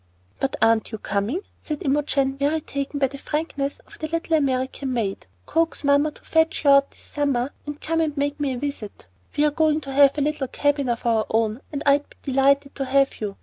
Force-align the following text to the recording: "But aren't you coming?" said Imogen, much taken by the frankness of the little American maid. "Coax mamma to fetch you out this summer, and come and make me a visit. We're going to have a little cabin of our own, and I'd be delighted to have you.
"But 0.39 0.55
aren't 0.63 0.91
you 0.91 0.97
coming?" 0.97 1.41
said 1.59 1.83
Imogen, 1.85 2.35
much 2.41 2.65
taken 2.65 2.97
by 2.97 3.07
the 3.09 3.19
frankness 3.19 3.77
of 3.85 3.99
the 3.99 4.07
little 4.07 4.35
American 4.35 4.91
maid. 4.93 5.27
"Coax 5.45 5.83
mamma 5.83 6.09
to 6.13 6.23
fetch 6.23 6.63
you 6.63 6.71
out 6.71 6.89
this 6.89 7.01
summer, 7.03 7.53
and 7.67 7.79
come 7.79 8.01
and 8.01 8.17
make 8.17 8.39
me 8.39 8.53
a 8.53 8.57
visit. 8.57 9.05
We're 9.37 9.51
going 9.51 9.79
to 9.81 9.93
have 9.93 10.17
a 10.17 10.21
little 10.21 10.47
cabin 10.47 10.89
of 10.89 11.05
our 11.05 11.27
own, 11.29 11.61
and 11.71 11.83
I'd 11.85 12.09
be 12.09 12.31
delighted 12.33 12.73
to 12.77 12.85
have 12.85 13.21
you. 13.21 13.37